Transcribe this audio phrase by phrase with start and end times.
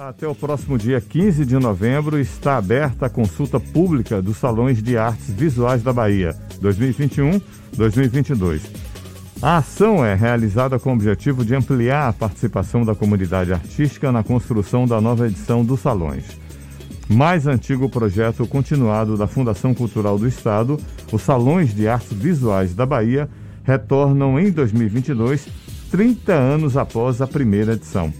[0.00, 4.96] Até o próximo dia 15 de novembro está aberta a consulta pública dos Salões de
[4.96, 8.62] Artes Visuais da Bahia 2021-2022.
[9.42, 14.24] A ação é realizada com o objetivo de ampliar a participação da comunidade artística na
[14.24, 16.24] construção da nova edição dos salões.
[17.06, 20.80] Mais antigo projeto continuado da Fundação Cultural do Estado,
[21.12, 23.28] os Salões de Artes Visuais da Bahia
[23.64, 25.46] retornam em 2022,
[25.90, 28.10] 30 anos após a primeira edição.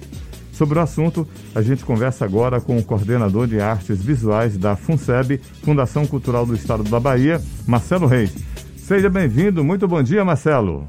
[0.61, 5.39] Sobre o assunto, a gente conversa agora com o coordenador de artes visuais da FUNSEB,
[5.39, 8.31] Fundação Cultural do Estado da Bahia, Marcelo Reis.
[8.77, 10.87] Seja bem-vindo, muito bom dia, Marcelo.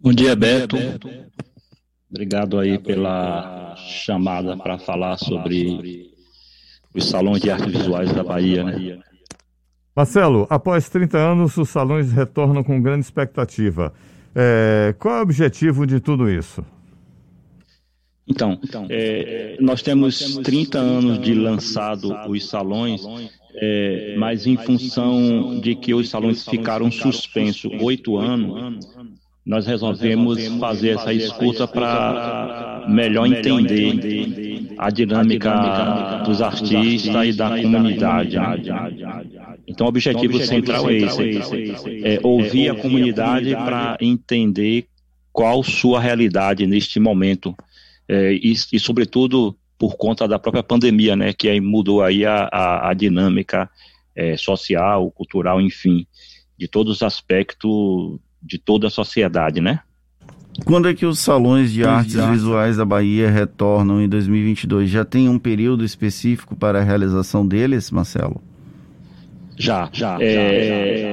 [0.00, 0.74] Bom dia, Beto.
[2.10, 6.06] Obrigado aí pela chamada para falar sobre
[6.94, 9.00] os salões de artes visuais da Bahia, né?
[9.94, 13.92] Marcelo, após 30 anos, os salões retornam com grande expectativa.
[14.34, 16.64] É, qual é o objetivo de tudo isso?
[18.26, 18.58] Então,
[18.88, 23.02] é, nós temos 30 anos de lançado os salões,
[23.56, 28.86] é, mas em função de que os salões ficaram suspensos oito anos,
[29.44, 38.36] nós resolvemos fazer essa escuta para melhor entender a dinâmica dos artistas e da comunidade.
[39.66, 41.40] Então, o objetivo central é esse:
[42.04, 44.86] é ouvir a comunidade para entender
[45.32, 47.54] qual sua realidade neste momento
[48.12, 52.46] é, e, e, sobretudo, por conta da própria pandemia, né, que aí mudou aí a,
[52.52, 53.70] a, a dinâmica
[54.14, 56.06] é, social, cultural, enfim,
[56.58, 59.80] de todos os aspectos de toda a sociedade, né?
[60.66, 64.90] Quando é que os salões de artes visuais da Bahia retornam em 2022?
[64.90, 68.42] Já tem um período específico para a realização deles, Marcelo?
[69.56, 70.18] Já, já.
[70.20, 71.11] É, já, já.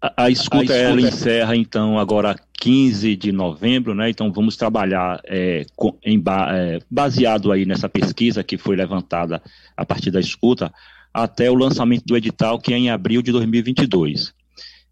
[0.00, 4.10] A, a, escuta, a escuta ela encerra então agora 15 de novembro, né?
[4.10, 9.42] Então vamos trabalhar é, com, em, é, baseado aí nessa pesquisa que foi levantada
[9.76, 10.72] a partir da escuta
[11.12, 14.32] até o lançamento do edital que é em abril de 2022.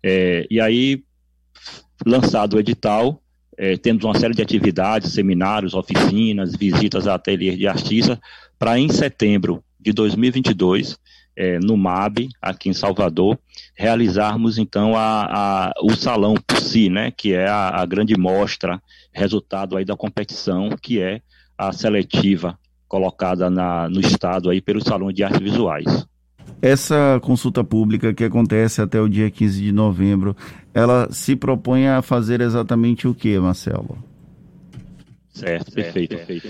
[0.02, 1.02] É, e aí
[2.04, 3.22] lançado o edital,
[3.56, 8.18] é, temos uma série de atividades, seminários, oficinas, visitas a ateliês de artistas,
[8.58, 10.98] para em setembro de 2022,
[11.36, 13.38] é, no MAB, aqui em Salvador,
[13.76, 15.26] realizarmos então a,
[15.68, 18.80] a, o salão por si, né, que é a, a grande mostra,
[19.12, 21.20] resultado aí da competição, que é
[21.58, 22.58] a seletiva
[22.88, 26.06] colocada na, no estado aí pelo Salão de Artes Visuais.
[26.62, 30.36] Essa consulta pública que acontece até o dia 15 de novembro,
[30.72, 33.98] ela se propõe a fazer exatamente o que, Marcelo?
[35.36, 36.16] Certo, perfeito.
[36.16, 36.48] perfeito.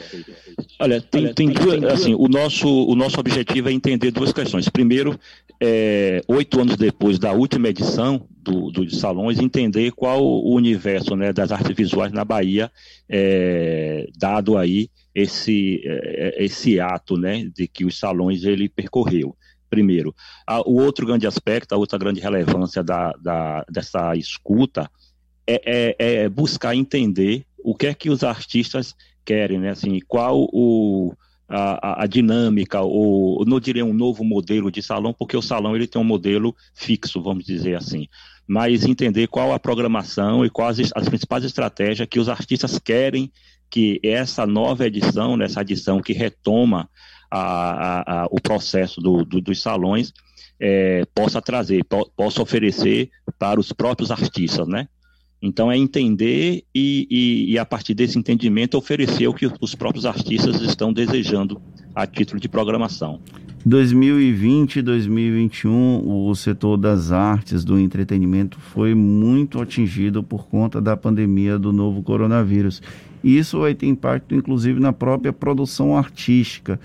[0.78, 4.69] Olha, tem, tem duas, assim, o nosso, o nosso objetivo é entender duas questões.
[4.69, 5.19] Primeiro,
[5.60, 11.16] é, oito anos depois da última edição do, do de salões, entender qual o universo
[11.16, 12.70] né, das artes visuais na Bahia,
[13.08, 19.36] é, dado aí esse, é, esse ato né, de que os salões ele percorreu
[19.68, 20.14] primeiro.
[20.64, 24.88] o outro grande aspecto, a outra grande relevância da, da dessa escuta
[25.47, 28.94] é, é, é, buscar entender o que é que os artistas
[29.25, 29.71] querem, né?
[29.71, 31.12] Assim, qual o,
[31.49, 35.88] a, a, dinâmica, ou não diria um novo modelo de salão, porque o salão ele
[35.88, 38.06] tem um modelo fixo, vamos dizer assim.
[38.47, 43.32] Mas entender qual a programação e quais as, as principais estratégias que os artistas querem
[43.69, 46.88] que essa nova edição, nessa edição que retoma
[47.28, 50.12] a, a, o processo do, do, dos salões
[50.60, 53.10] é, possa trazer, po, possa oferecer
[53.41, 54.87] para os próprios artistas, né?
[55.41, 60.06] Então é entender e, e, e, a partir desse entendimento oferecer o que os próprios
[60.06, 61.60] artistas estão desejando
[61.94, 63.20] a título de programação.
[63.64, 70.97] 2020 e 2021, o setor das artes, do entretenimento foi muito atingido por conta da
[70.97, 72.80] pandemia do novo coronavírus.
[73.24, 76.78] Isso vai ter impacto, inclusive, na própria produção artística.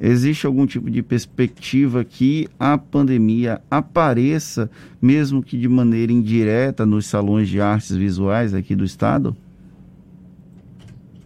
[0.00, 7.04] Existe algum tipo de perspectiva que a pandemia apareça, mesmo que de maneira indireta, nos
[7.04, 9.36] salões de artes visuais aqui do Estado?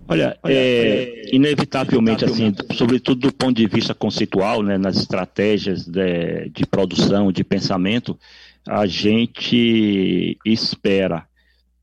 [0.08, 6.66] Olha, é, inevitavelmente, assim, sobretudo do ponto de vista conceitual, né, nas estratégias de, de
[6.66, 8.18] produção, de pensamento,
[8.66, 11.24] a gente espera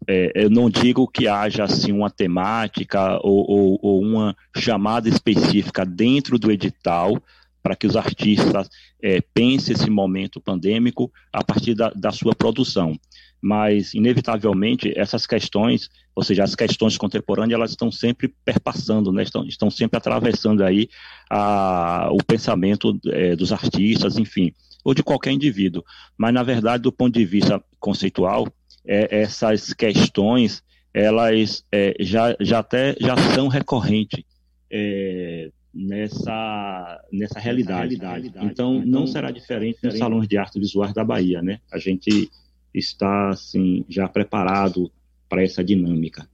[0.07, 5.86] é, eu não digo que haja assim uma temática ou, ou, ou uma chamada específica
[5.86, 7.21] dentro do edital
[7.62, 8.68] para que os artistas
[9.01, 12.98] é, pensem esse momento pandêmico a partir da, da, sua produção.
[13.39, 19.24] Mas, inevitavelmente, essas questões, ou seja, as questões contemporâneas, elas estão sempre perpassando, né?
[19.24, 20.89] estão, estão sempre atravessando aí
[21.30, 25.83] a, o pensamento é, dos artistas, enfim, ou de qualquer indivíduo.
[26.18, 28.47] Mas, na verdade, do ponto de vista conceitual,
[28.86, 30.63] é, essas questões
[30.94, 34.24] elas é, já, já até já são recorrentes
[34.69, 37.95] é, nessa, nessa realidade.
[37.95, 38.45] realidade.
[38.45, 41.60] Então, não será diferente nos salões de artes visuais da Bahia, né?
[41.72, 42.30] A gente
[42.74, 44.92] está, assim, já preparado
[45.30, 46.28] para essa dinâmica.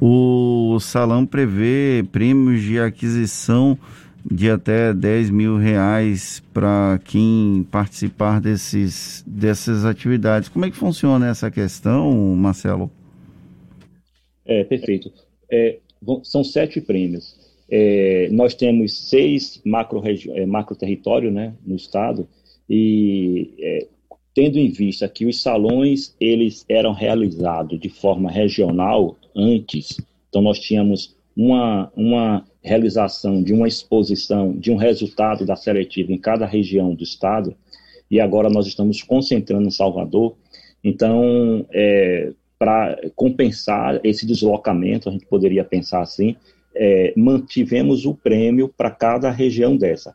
[0.00, 3.78] O salão prevê prêmios de aquisição
[4.24, 10.48] de até 10 mil reais para quem participar desses, dessas atividades.
[10.48, 12.90] Como é que funciona essa questão, Marcelo?
[14.44, 15.12] É, perfeito.
[15.50, 15.78] É,
[16.24, 17.36] são sete prêmios.
[17.70, 20.76] É, nós temos seis macro, é, macro
[21.30, 22.26] né, no estado
[22.68, 23.86] e é,
[24.34, 29.98] tendo em vista que os salões eles eram realizados de forma regional antes,
[30.28, 36.18] então nós tínhamos uma, uma realização de uma exposição, de um resultado da seletiva em
[36.18, 37.54] cada região do estado,
[38.10, 40.34] e agora nós estamos concentrando em Salvador.
[40.82, 46.34] Então, é, para compensar esse deslocamento, a gente poderia pensar assim,
[46.74, 50.12] é, mantivemos o prêmio para cada região dessa.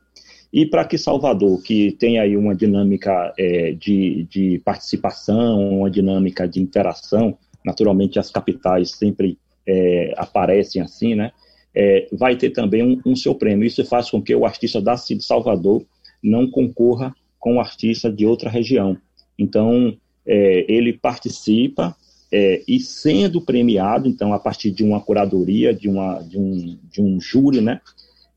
[0.51, 6.45] E para que Salvador, que tem aí uma dinâmica é, de, de participação, uma dinâmica
[6.45, 9.37] de interação, naturalmente as capitais sempre
[9.67, 11.31] é, aparecem assim, né?
[11.75, 13.65] É, vai ter também um, um, seu prêmio.
[13.65, 15.83] Isso faz com que o artista da de Salvador
[16.21, 18.97] não concorra com o artista de outra região.
[19.37, 21.95] Então, é, ele participa
[22.31, 27.01] é, e sendo premiado, então, a partir de uma curadoria, de, uma, de, um, de
[27.01, 27.79] um júri, né,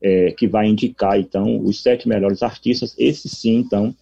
[0.01, 3.95] é, que vai indicar, então, os sete melhores artistas, esse sim, então,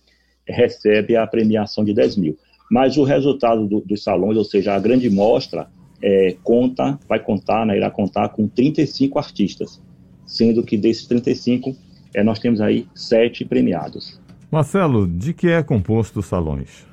[0.46, 2.38] recebe a premiação de 10 mil.
[2.70, 5.70] Mas o resultado do, dos salões, ou seja, a grande mostra,
[6.02, 9.82] é, conta, vai contar, né, irá contar com 35 artistas,
[10.26, 11.76] sendo que desses 35
[12.14, 14.20] é, nós temos aí sete premiados.
[14.52, 16.86] Marcelo, de que é composto os salões?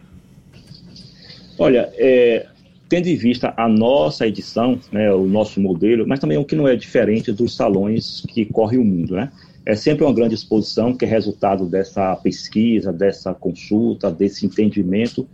[1.59, 2.47] Olha, é,
[2.89, 6.67] tendo em vista a nossa edição, né, o nosso modelo, mas também o que não
[6.67, 9.31] é diferente dos salões que corre o mundo, né?
[9.65, 15.27] É sempre uma grande exposição que é resultado dessa pesquisa, dessa consulta, desse entendimento,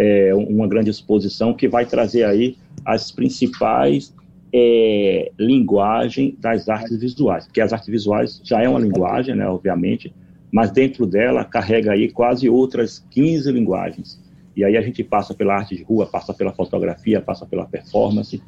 [0.00, 4.14] é uma grande exposição que vai trazer aí as principais
[4.54, 10.14] é, linguagem das artes visuais, porque as artes visuais já é uma linguagem, né, obviamente,
[10.52, 14.22] mas dentro dela carrega aí quase outras 15 linguagens.
[14.56, 18.42] E aí a gente passa pela arte de rua, passa pela fotografia, passa pela performance.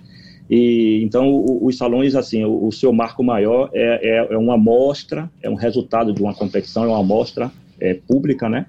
[0.48, 5.30] E então os salões, assim, o, o, seu marco maior é, é, é, uma amostra,
[5.42, 8.66] é um resultado de uma competição, é uma amostra é, pública, né?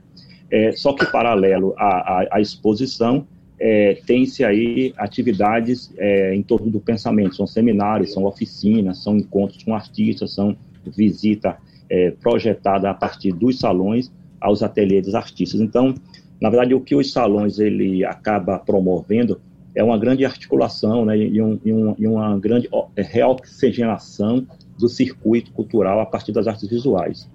[0.52, 3.26] É, só que paralelo à, à, à exposição,
[3.58, 9.64] é, tem-se aí atividades é, em torno do pensamento, são seminários, são oficinas, são encontros
[9.64, 11.58] com artistas, são visita
[11.90, 15.62] é, projetada a partir dos salões aos ateliês dos artistas.
[15.62, 15.94] Então,
[16.42, 19.40] na verdade, o que os salões ele acaba promovendo
[19.76, 24.46] é uma grande articulação né, e, um, e, um, e uma grande é, reoxigenação
[24.78, 27.30] do circuito cultural a partir das artes visuais.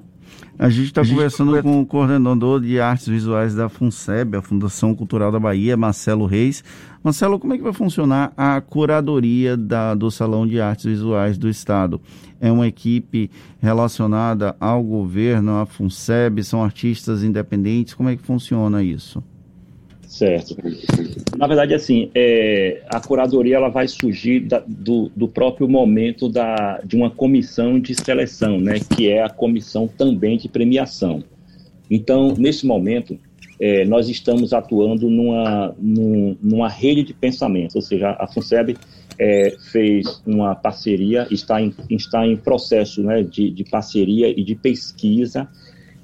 [0.59, 5.31] A gente está conversando com o coordenador de artes visuais da FUNSEB, a Fundação Cultural
[5.31, 6.65] da Bahia, Marcelo Reis.
[7.05, 11.49] Marcelo, como é que vai funcionar a curadoria da, do Salão de Artes Visuais do
[11.49, 12.01] Estado?
[12.41, 13.31] É uma equipe
[13.61, 17.95] relacionada ao governo, à FUNSEB, são artistas independentes?
[17.95, 19.23] Como é que funciona isso?
[20.07, 20.57] Certo.
[21.37, 26.81] Na verdade, assim, é, a curadoria ela vai surgir da, do, do, próprio momento da,
[26.85, 31.25] de uma comissão de seleção, né, que é a comissão também de premiação.
[31.91, 33.19] Então, nesse momento,
[33.61, 38.77] é, nós estamos atuando numa, numa rede de pensamento, ou seja, a FUNSEB
[39.19, 44.55] é, fez uma parceria, está em, está em processo né, de, de parceria e de
[44.55, 45.49] pesquisa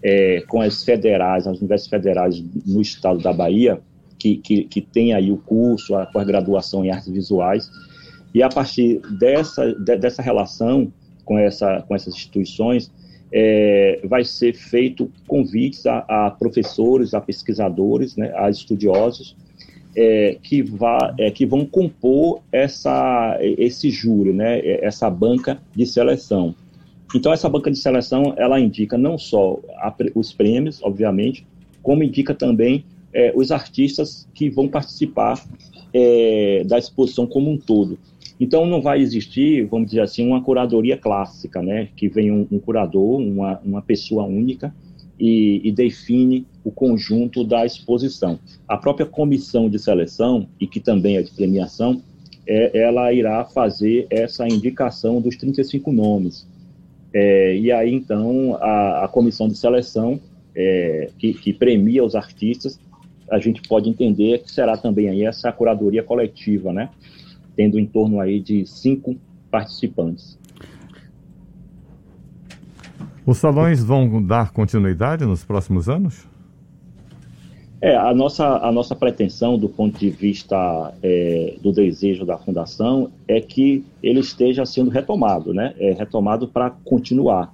[0.02, 3.80] é, com as federais, as universidades federais no estado da Bahia,
[4.22, 7.68] que, que, que tem aí o curso, a pós-graduação em artes visuais,
[8.32, 10.92] e a partir dessa, de, dessa relação
[11.24, 12.90] com, essa, com essas instituições,
[13.32, 19.36] é, vai ser feito convites a, a, professores, a pesquisadores, né, a estudiosos,
[19.96, 26.54] é, que, vá, é, que vão compor essa, esse júri, né, essa banca de seleção.
[27.14, 31.44] Então, essa banca de seleção, ela indica não só a, os prêmios, obviamente,
[31.82, 35.44] como indica também é, os artistas que vão participar
[35.92, 37.98] é, da exposição como um todo.
[38.40, 41.88] Então não vai existir, vamos dizer assim, uma curadoria clássica, né?
[41.94, 44.74] Que vem um, um curador, uma, uma pessoa única
[45.18, 48.40] e, e, define o conjunto da exposição.
[48.66, 52.02] A própria comissão de seleção e que também é de premiação,
[52.44, 56.44] é, ela irá fazer essa indicação dos 35 nomes.
[57.14, 60.18] É, e aí então a, a comissão de seleção
[60.56, 62.80] é, que, que premia os artistas
[63.32, 66.90] a gente pode entender que será também aí essa curadoria coletiva, né?
[67.56, 69.16] Tendo em torno aí de cinco
[69.50, 70.38] participantes.
[73.24, 76.26] Os salões vão dar continuidade nos próximos anos?
[77.80, 83.10] É, a nossa, a nossa pretensão do ponto de vista é, do desejo da Fundação
[83.26, 85.74] é que ele esteja sendo retomado, né?
[85.78, 87.50] É, retomado para continuar.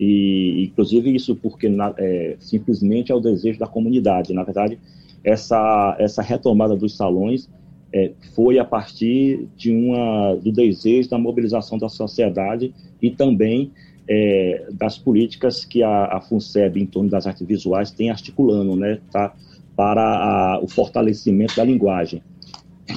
[0.00, 4.32] E, inclusive, isso porque na, é, simplesmente é o desejo da comunidade.
[4.32, 4.78] Na verdade,
[5.24, 7.48] essa, essa retomada dos salões
[7.92, 13.72] é, foi a partir de uma, do desejo da mobilização da sociedade e também
[14.08, 18.98] é, das políticas que a, a FUNSEB em torno das artes visuais tem articulando, né?
[19.10, 19.34] Tá?
[19.78, 22.20] para a, o fortalecimento da linguagem.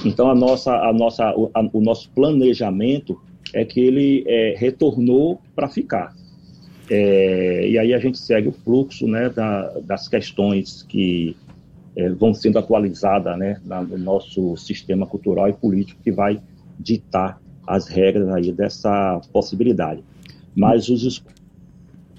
[0.04, 3.20] Então, a nossa, a nossa, o, a, o nosso planejamento
[3.54, 6.12] é que ele é, retornou para ficar.
[6.90, 11.36] É, e aí a gente segue o fluxo né, da, das questões que
[11.96, 16.40] é, vão sendo atualizadas né, no nosso sistema cultural e político que vai
[16.78, 20.02] ditar as regras aí dessa possibilidade.
[20.54, 21.22] Mas os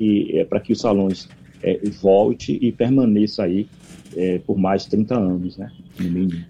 [0.02, 1.30] é, para que os salões
[1.62, 3.68] é, volte e permaneça aí
[4.16, 5.72] é, por mais de 30 anos, né?
[6.00, 6.46] No mínimo.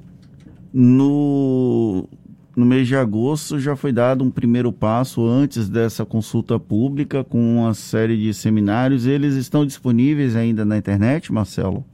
[0.74, 2.10] No,
[2.56, 7.58] no mês de agosto já foi dado um primeiro passo antes dessa consulta pública com
[7.58, 9.06] uma série de seminários.
[9.06, 11.86] Eles estão disponíveis ainda na internet, Marcelo?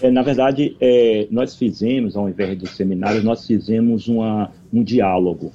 [0.00, 5.52] É, na verdade, é, nós fizemos, ao invés de seminários, nós fizemos uma, um diálogo.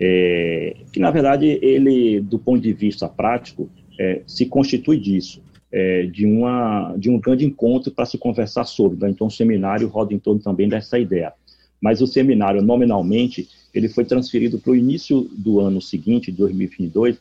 [0.00, 6.06] É, que, na verdade, ele, do ponto de vista prático, é, se constitui disso é,
[6.06, 8.98] de, uma, de um grande encontro para se conversar sobre.
[8.98, 9.10] Né?
[9.10, 11.32] Então, o seminário roda em torno também dessa ideia.
[11.80, 17.18] Mas o seminário, nominalmente, ele foi transferido para o início do ano seguinte, 2022,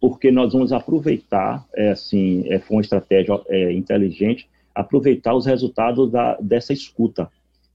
[0.00, 3.40] porque nós vamos aproveitar, é, assim, foi uma estratégia
[3.72, 7.28] inteligente, aproveitar os resultados da, dessa escuta.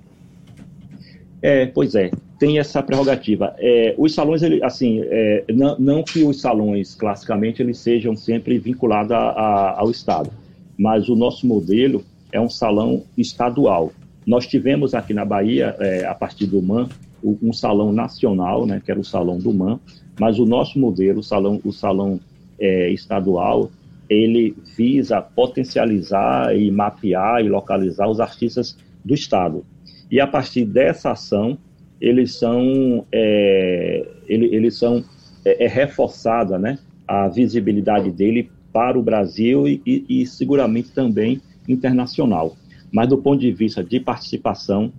[1.41, 2.09] É, pois é,
[2.39, 3.55] tem essa prerrogativa.
[3.59, 8.57] É, os salões, ele, assim, é, não, não, que os salões, classicamente, eles sejam sempre
[8.57, 10.31] vinculados a, a, ao Estado,
[10.77, 13.93] mas o nosso modelo é um salão estadual.
[14.25, 16.89] Nós tivemos aqui na Bahia, é, a partir do MAN,
[17.23, 19.79] um salão nacional, né, que era o Salão do MAN,
[20.19, 22.19] mas o nosso modelo, o salão, o salão
[22.59, 23.69] é, estadual,
[24.09, 29.65] ele visa potencializar e mapear e localizar os artistas do Estado.
[30.09, 31.57] E a partir dessa ação,
[31.99, 35.03] eles são, é, ele, eles são
[35.43, 41.41] é, é, reforçada né, a visibilidade dele para o Brasil e, e, e, seguramente também
[41.67, 42.55] internacional.
[42.91, 44.91] Mas do ponto de vista de participação,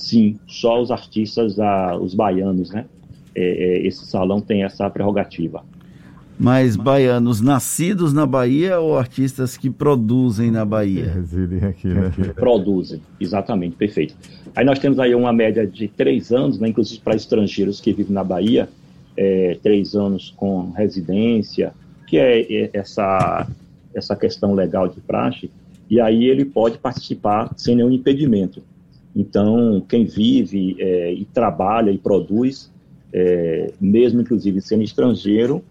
[0.00, 2.86] sim, só os artistas, ah, os baianos, né?
[3.34, 5.62] É, é, esse salão tem essa prerrogativa.
[6.38, 11.12] Mas baianos nascidos na Bahia ou artistas que produzem na Bahia?
[11.12, 12.10] Residem aqui, né?
[12.34, 14.14] Produzem, exatamente, perfeito.
[14.56, 18.14] Aí nós temos aí uma média de três anos, né, inclusive para estrangeiros que vivem
[18.14, 18.70] na Bahia,
[19.16, 21.74] é, três anos com residência,
[22.06, 23.46] que é, é essa,
[23.94, 25.50] essa questão legal de praxe,
[25.90, 28.62] e aí ele pode participar sem nenhum impedimento.
[29.14, 32.72] Então, quem vive é, e trabalha e produz,
[33.12, 35.62] é, mesmo inclusive sendo estrangeiro,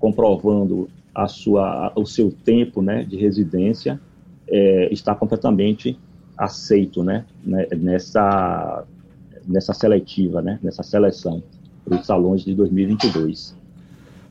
[0.00, 4.00] comprovando a sua, o seu tempo né, de residência,
[4.48, 5.98] é, está completamente
[6.36, 8.84] aceito né, né, nessa,
[9.46, 11.42] nessa seletiva, né, nessa seleção
[11.84, 13.56] para os salões de 2022.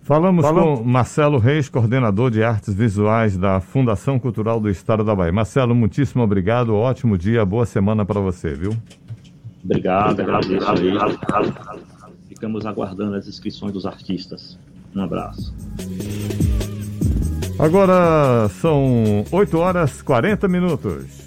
[0.04, 5.32] Falamos com Marcelo Reis, coordenador de artes visuais da Fundação Cultural do Estado da Bahia.
[5.32, 8.76] Marcelo, muitíssimo obrigado, ótimo dia, boa semana para você, viu?
[9.64, 10.92] Obrigado, agradeço aí.
[12.28, 14.60] Ficamos aguardando as inscrições dos artistas.
[14.94, 15.56] Um abraço.
[17.58, 21.23] Agora são 8 horas 40 minutos.